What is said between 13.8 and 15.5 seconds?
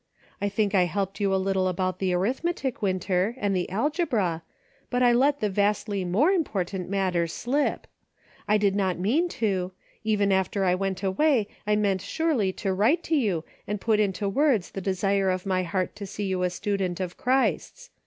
into words the desire of